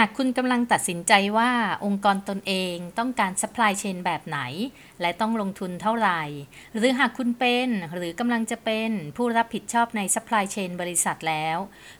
[0.00, 1.50] หากคุณกำลังตัดสินใจว่า
[1.84, 4.38] องค์กรตนเองต้องการ supply chain แบบไหน
[5.00, 6.22] และต้องลงทุนเท่าไหร่
[6.74, 11.56] หรือหากคุณเป็นหรือกำลังจะเป็นผู้รับผิดชอบใน supply chain บริษัทแล้ว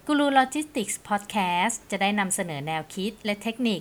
[0.07, 3.80] Guru Logistics Podcast จะได้นำเสนอแนวคิดและเทคนิค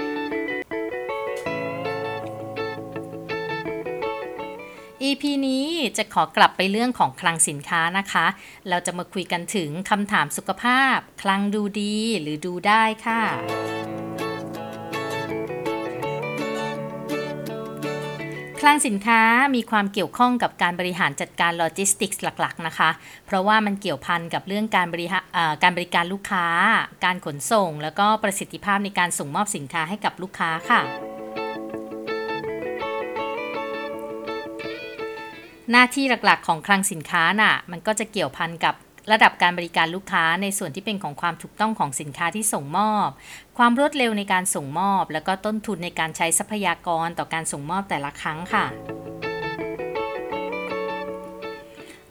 [5.03, 5.65] EP นี้
[5.97, 8.25] จะขอกลับไปเรื่องของคลังสินค้านะคะ
[8.69, 13.21] เราจะมาคุยกันถึงคำถามสุขภาพ คลังดูดีหรือดูได้ค่ะ
[18.61, 19.21] คลังสินค้า
[19.55, 22.89] มีความเกี่ยวข้องกับการบริหารจัดการโลจิสติกส์หลักๆนะคะ
[23.25, 25.23] เพราะว่ามันเกี่ยวพันกับเรื่องการบริหาร
[25.63, 26.45] การบริการลูกค้า
[27.05, 30.81] การขนส่ง แล้วก็ประสิทธิภาพในการส่งมอบสินค้าให้กับลูกค้าค่ะ
[35.71, 38.75] หน้าที่หลักๆ ของคลังสินค้าน่ะ มันก็จะเกี่ยวพันกับ
[39.11, 43.07] ระดับการบริการลูกค้าในส่วนที่เป็นของความถูกต้องของสินค้าที่ส่งมอบ
[43.57, 48.65] ความรวดเร็วในการส่งมอบ แล้วก็ต้นทุนในการใช้ทรัพยากรต่อการส่งมอบแต่ละครั้งค่ะ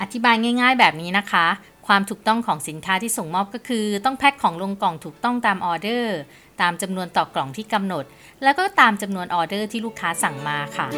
[0.00, 1.46] อธิบายง่าย ๆ แบบนี้นะคะ
[1.86, 6.16] ความถูกต้องของสินค้าที่ส่งมอบก็คือ ต้องแพ็คของลงกล่องถูกต้องตามออเดอร์
[6.60, 8.04] ตามจำนวนต่อกล่องที่กำหนด
[8.42, 10.88] แล้วก็ตามจำนวนออเดอร์ที่ลูกค้าสั่งมาค่ะ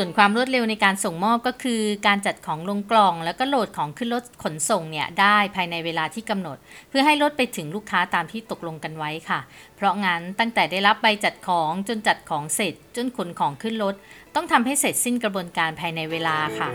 [0.00, 6.56] ส่วนความรวดเร็วในการส่งมอบก็คือ การจัดของลงกล่อง แล้วก็โหลดของขึ้นรถขนส่งเนี่ยได้ภายในเวลาที่กำหนด
[6.88, 9.40] เพื่อให้รถไปถึงลูกค้าตามที่ตกลงกันไว้ค่ะ
[9.76, 13.94] เพราะงั้นตั้งแต่ได้รับใบจัดของจนจัดของเสร็จ จนขนของขึ้นรถ
[14.34, 16.70] ต้องทำให้เสร็จสิ้นกระบวนการภายในเวลาค่ะ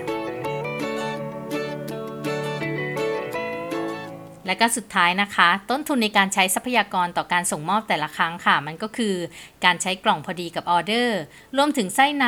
[4.48, 9.16] และก็สุดท้ายนะคะ ต้นทุนในการใช้ทรัพยากรต่อการส่งมอบแต่ละครั้งค่ะ มันก็คือ
[9.66, 11.20] การใช้กล่องพอดีกับออเดอร์
[11.58, 12.28] รวมถึงไส้ใน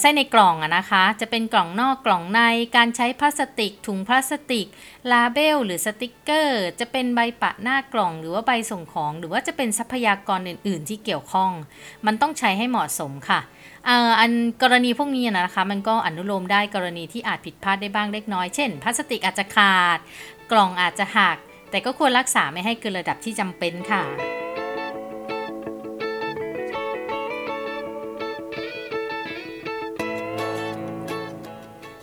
[0.00, 2.40] ไส้ในกล่องอะนะคะ จะเป็นกล่องนอกกล่องใน
[2.76, 4.66] การใช้พลาสติก ถุงพลาสติก
[5.10, 11.50] label หรือสติกเกอร์ จะเป็นใบปะหน้ากล่อง หรือว่าใบส่งของ หรือว่าจะเป็นทรัพยากรอื่น ๆ ที่เกี่ยวข้อง
[12.06, 13.40] มันต้องใช้ให้เหมาะสมค่ะ
[14.20, 14.32] อัน
[14.62, 19.98] กรณีพวกนี้นะคะมันก็อนุโลมได้กรณีที่อาจผิดพลาดได้บ้างเล็กน้อย เช่นพลาสติกอาจจะขาด
[20.50, 21.36] กล่องอาจจะหัก
[21.70, 24.37] แต่ก็ควรรักษาไม่ให้เกินระดับที่จำเป็นค่ะ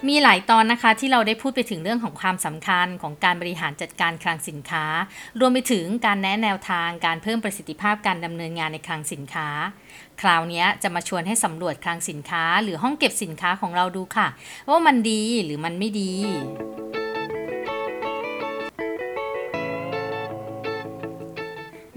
[0.07, 4.85] มีหลายตอนนะคะที่เราได้พูดไปถึงเรื่องของความสำคัญของการบริหารจัดการคลังสินค้า
[5.39, 9.47] รวมไปถึงการแนะแนวทางการเพิ่มประสิทธิภาพการดำเนินงานในคลังสินค้า
[10.21, 14.27] คราวนี้จะมาชวนให้สำรวจคลังสินค้า หรือห้องเก็บสินค้าของเราดูค่ะ
[14.69, 16.13] ว่ามันดีหรือมันไม่ดี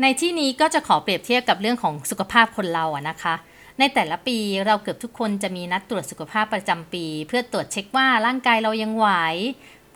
[0.03, 3.35] ในที่นี้ก็จะขอเปรียบเทียบกับเรื่องของสุขภาพคนเราอะนะคะ
[3.78, 9.09] ในแต่ละปีเราเกือบทุกคนจะมีนัดตรวจสุขภาพประจำปี เพื่อตรวจเช็คว่าร่างกายเรายังไหว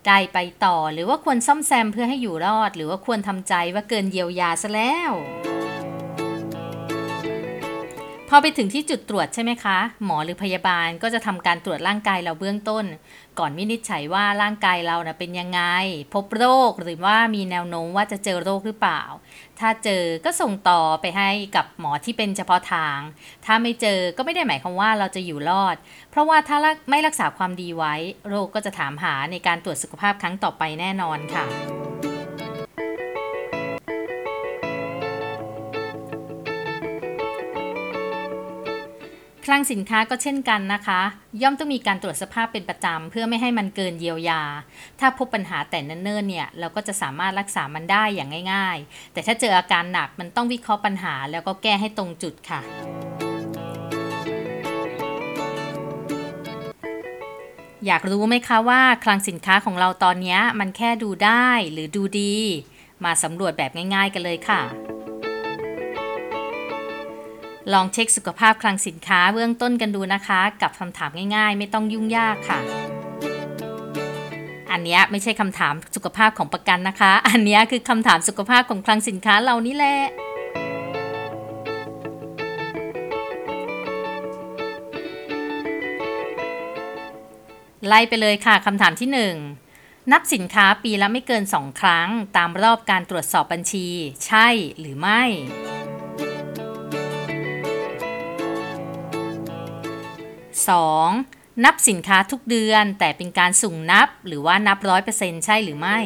[0.07, 5.13] ได้ไปต่อหรือว่าควรซ่อมแซมเพื่อให้อยู่รอด หรือว่าควรทำใจว่าเกินเยียวยาซะแล้ว
[8.35, 12.85] พอไปถึงที่จุดตรวจใช่ไหมคะ หมอหรือพยาบาลก็จะทำการตรวจร่างกายเราเบื้องต้น
[13.39, 15.61] ก่อนวินิจฉัยว่าร่างกายเรานะเป็นยังไง
[16.15, 19.03] พบโรคหรือว่ามีแนวโน้มว่าจะเจอโรคหรือเปล่า
[19.59, 22.99] ถ้าเจอก็ส่งต่อไปให้กับหมอที่เป็นเฉพาะทาง
[23.45, 25.77] ถ้าไม่เจอก็ไม่ได้หมายความว่าเราจะอยู่รอด
[26.11, 26.57] เพราะว่าถ้า
[26.91, 27.95] ไม่รักษาความดีไว้
[28.29, 31.82] โรคก็จะถามหาในการตรวจสุขภาพครั้งต่อไปแน่นอนค่ะ
[39.53, 41.01] ลังสินค้าก็เช่นกันนะคะ
[41.43, 44.43] ย่อมต้องมีการตรวจสภาพเป็นประจำเพื่อไม่ให้มันเกินเยียวยา
[45.01, 52.61] ถ้าพบปัญหาแต่เนิ่นๆเนี่ยเราก็จะสามารถรักษามันได้อย่างง่ายๆ แต่ถ้าเจออาการหนักมันต้องวิเคราะห์ปัญหาแล้วก็แก้ให้ตรงจุดค่ะ
[57.87, 62.35] อยากรู้ไหมคะว่าคลังสินค้าของเราตอนนี้มันแค่ดูได้หรือดูดี
[63.05, 64.63] มาสำรวจแบบง่ายๆกันเลยค่ะ
[67.73, 72.61] ลองเช็คสุขภาพคลังสินค้าเบื้องต้นกันดูนะคะ กับคำถามง่ายๆ ไม่ต้องยุ่งยากค่ะ
[74.71, 79.97] อันนี้ไม่ใช่คำถามสุขภาพของประกันนะคะ อันนี้คือคำถามสุขภาพของคลังสินค้าเรานี่แหละ
[87.89, 89.09] ไล่ไปเลยค่ะคำถามที่
[89.65, 93.87] 1 นับสินค้าปีละไม่เกิน 2 ครั้ง ตามรอบการตรวจสอบบัญชี
[94.27, 94.49] ใช่
[94.79, 95.23] หรือไม่
[101.09, 101.65] 2.
[101.65, 104.79] นับสินค้าทุกเดือน แต่เป็นการสุ่มนับ หรือว่านับ
[105.13, 105.99] 100%ใช่หรือไม่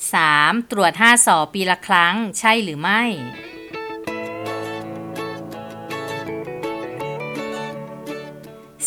[0.00, 0.70] 3.
[0.70, 3.02] ตรวจ 5 สอปีละครั้ง ใช่หรือไม่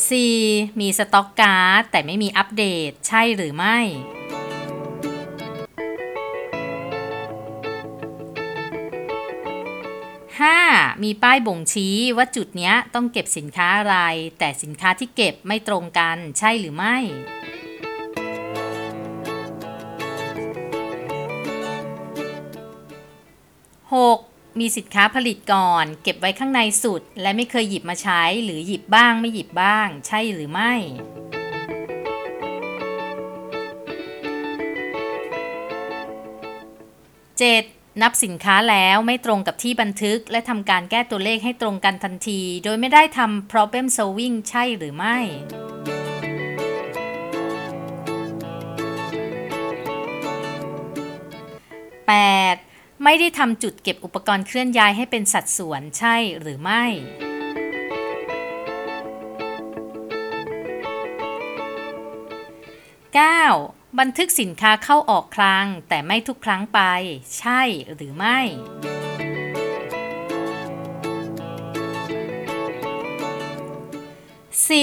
[0.07, 0.79] 4.
[0.79, 3.79] มีสต็อกการ์ดแต่ไม่มีอัปเดต ใช่หรือไม่
[11.03, 13.97] มีป้ายบ่งชี้ว่าจุดนี้ต้องเก็บสินค้าอะไร
[14.39, 16.97] แต่สินค้าที่เก็บไม่ตรงกันใช่หรือไม่
[24.01, 24.59] 6.
[24.59, 30.73] มีสินค้าผลิตก่อน เก็บไว้ข้างในสุด และไม่เคยหยิบมาใช้หรือหยิบบ้างไม่หยิบบ้าง ใช่หรือไม่
[37.67, 37.76] 7.
[38.01, 45.17] นับสินค้าแล้วไม่ตรงกับที่บันทึก และทำการแก้ตัวเลขให้ตรงกันทันที โดยไม่ได้ทำ problem solving ใช่หรือไม่
[52.07, 53.03] 8.
[53.03, 56.83] ไม่ได้ทำจุดเก็บอุปกรณ์เคลื่อนย้ายให้เป็นสัดส่วนใช่หรือไม่
[63.17, 63.76] 9.
[63.99, 66.79] บันทึกสินค้าเข้าออกคลัง แต่ไม่ทุกครั้งไป
[67.39, 67.61] ใช่
[67.95, 68.39] หรือไม่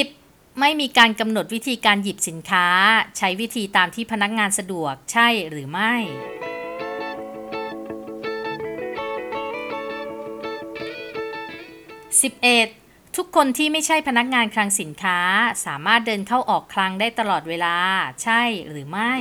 [0.05, 0.61] 10.
[0.61, 2.67] ไม่มีการกำหนดวิธีการหยิบสินค้า
[3.17, 5.95] ใช้วิธีตามที่พนักงานสะดวก ใช่หรือไม่
[12.21, 12.84] 11.
[13.19, 15.19] ทุกคนที่ไม่ใช่พนักงานคลังสินค้า
[15.67, 17.77] สามารถเดินเข้าออกคลังได้ตลอดเวลา
[18.23, 19.15] ใช่หรือไม่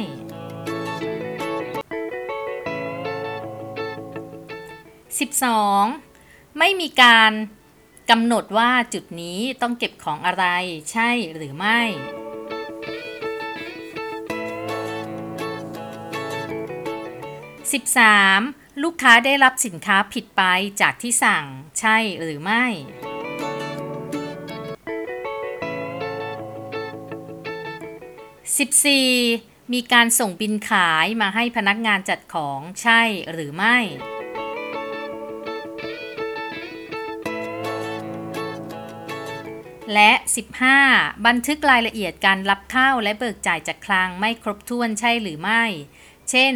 [5.66, 6.58] 12.
[6.60, 7.32] ไม่มีการ
[8.10, 10.46] กำหนดว่าจุดนี้ต้องเก็บของอะไร
[10.92, 11.80] ใช่หรือไม่
[18.12, 18.84] 13.
[18.84, 20.44] ลูกค้าได้รับสินค้าผิดไป
[20.82, 21.46] จากที่สั่ง
[21.80, 22.66] ใช่หรือไม่
[28.62, 29.74] 14.
[29.74, 33.02] มีการส่งบินขายมาให้พนักงานจัดของใช่
[33.32, 33.78] หรือไม่
[39.94, 40.12] และ
[40.70, 41.26] 15.
[41.28, 45.64] บันทึกรายละเอียดการรับเข้าและเบิกจ่ายจากคลังไม่ครบถ้วนใช่หรือไม่
[46.30, 46.54] เช่น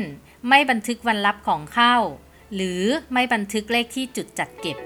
[0.48, 1.96] ไม่บันทึกวันรับของเข้า
[2.56, 2.82] หรือ
[3.14, 4.78] ไม่บันทึกเลขที่จุดจัดเก็บ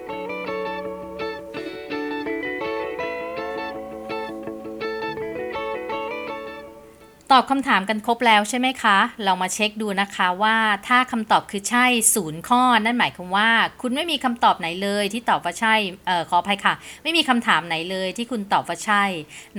[7.36, 10.58] ตอบคำถามกันครบแล้วใช่ไหมคะ เรามาเช็คดูนะคะว่า
[10.88, 11.86] ถ้าคำตอบคือใช่
[12.16, 13.50] ศูนย์ข้อ นั่นหมายความว่า
[13.82, 15.76] คุณไม่มีคำตอบไหนเลยที่ตอบว่าใช่
[16.08, 16.74] เออขออภัยค่ะ
[17.04, 19.04] ไม่มีคำถามไหนเลยที่คุณตอบว่าใช่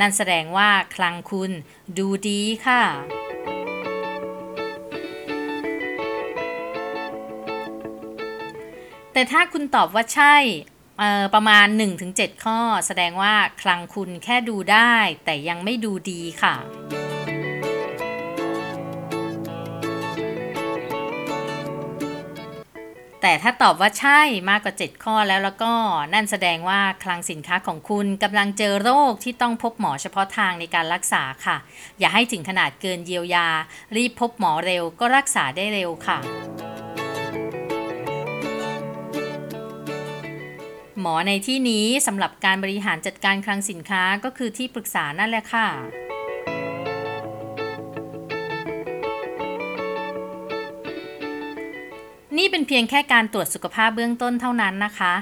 [0.01, 1.51] นั่นแสดงว่าคลังคุณ
[1.99, 2.83] ดูดีค่ะ
[9.13, 10.37] แต่ถ้าคุณตอบว่าใช่
[11.35, 11.67] ประมาณ
[12.05, 16.57] 1-7 ข้อ แสดงว่าคลังคุณแค่ดูได้ แต่ยังไม่ดูดีค่ะ
[23.23, 25.73] แต่ถ้าตอบว่าใช่มากกว่า 7 ข้อแล้วแล้วก็
[26.15, 31.57] นั่นแสดงว่าคลังสินค้าของคุณกำลังเจอโรคที่ต้องพบหมอเฉพาะทางในการรักษาค่ะ
[31.99, 33.49] อย่าให้ถึงขนาดเกินเยียวยา
[33.97, 36.19] รีบพบหมอเร็วก็รักษาได้เร็วค่ะ
[41.01, 45.69] หมอในที่นี้สำหรับการบริหารจัดการคลังสินค้าก็คือที่ปรึกษานั่นแหละค่ะ
[52.45, 55.15] นี่เป็นเพียงแค่การตรวจสุขภาพเบื้องต้นเท่านั้นนะคะ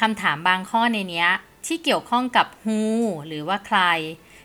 [0.00, 1.28] คำถามบางข้อในเนี้ย
[1.66, 2.80] ที่เกี่ยวข้องกับ who
[3.26, 3.80] หรือว่าใคร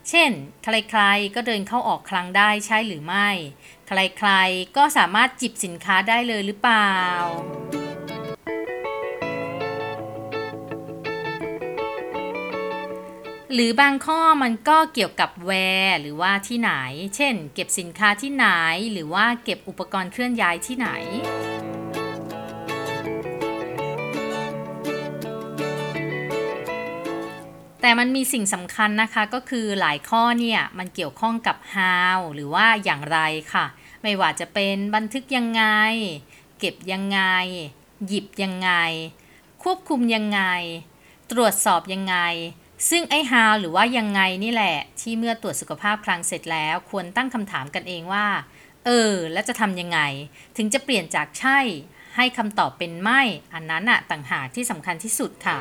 [0.10, 0.32] เช่น
[0.64, 3.30] ใครๆ ก็เดินเข้าออกคลังได้ใช่หรือไม่
[3.88, 6.96] ใครๆ ก็สามารถจิบสินค้าได้เลยหรือเปล่า
[13.54, 16.72] หรือบางข้อมันก็เกี่ยวกับ where หรือว่าที่ไหน
[17.16, 18.48] เช่น เก็บสินค้าที่ไหน
[18.92, 20.90] หรือว่าเก็บอุปกรณ์เคลื่อนย้ายที่ไหน
[28.00, 33.20] มันมีสิ่งสำคัญนะคะก็คือหลายข้อเนี่ยมันเกี่ยวข้องกับ how หรือว่าอย่างไร
[33.54, 33.66] ค่ะ
[34.02, 35.64] ไม่ว่าจะเป็นบันทึกยังไง
[36.60, 37.22] เก็บยังไง
[38.08, 38.72] หยิบยังไง
[39.64, 40.42] ควบคุมยังไง
[41.32, 42.18] ตรวจสอบยังไง
[42.90, 48.28] ซึ่งไอ้ how หรือว่ายังไงนี่แหละ ที่เมื่อตรวจสุขภาพคลังเสร็จแล้ว ควรตั้งคำถามกันเองว่า
[48.86, 50.00] เออ แล้วจะทำยังไง
[50.58, 51.60] ถึงจะเปลี่ยนจากใช่
[52.16, 53.22] ให้คำตอบเป็นไม่
[53.54, 55.58] อันนั้นอะต่างหากที่สำคัญที่สุดค่ะ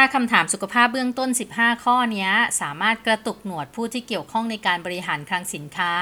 [0.00, 2.28] ถ้าคำถามสุขภาพเบื้องต้น 15 ข้อนี้
[2.60, 5.92] สามารถกระตุกหนวดผู้ที่เกี่ยวข้องในการบริหารคลังสินค้า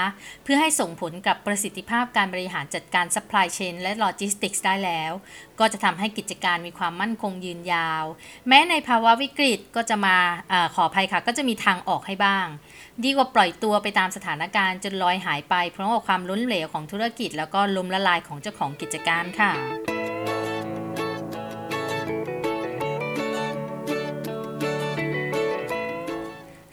[0.45, 5.13] เพื่อให้ส่งผลกับประสิทธิภาพการบริหารจัดการ supply chain และ logistics ได้แล้ว
[5.59, 8.05] ก็จะทำให้กิจการมีความมั่นคงยืนยาว
[8.49, 10.17] แม้ในภาวะวิกฤตก็จะมา
[10.53, 12.47] อขออภัยค่ะ ก็จะมีทางออกให้บ้าง
[13.03, 19.96] ดีกว่าปล่อยตัวไปตามสถานการณ์จนลอยหายไป เพราะว่าความล้มเหลวของธุรกิจ แล้วก็ล้มละลายของเจ้าของกิจการค่ะ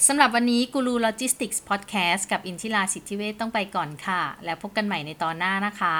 [0.07, 5.95] สำหรับวันนี้กูรูโลจิสติกส์พอดแคสต์กับอินทิราสิทธิเวชต้องไปก่อนค่ะ แล้วพบกันใหม่ในตอนหน้านะคะ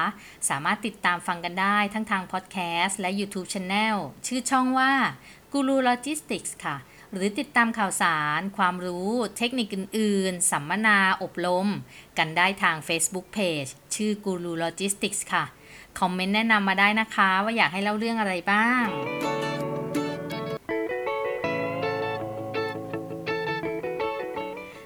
[0.50, 3.96] สามารถติดตามฟังกันได้ทั้งทางพอดแคสต์และ YouTube Channel
[4.28, 4.92] ชื่อช่องว่า
[5.54, 6.76] กูรูโลจิสติกส์ค่ะ
[7.12, 11.68] หรือติดตามข่าวสาร ความรู้ เทคนิคอื่น ๆ สัมมนา อบรม
[12.18, 15.44] กันได้ทาง Facebook Page ชื่อกูรูโลจิสติกส์ค่ะ
[16.00, 18.86] คอมเมนต์แนะนำมาได้นะคะ ว่าอยากให้เล่าเรื่องอะไรบ้าง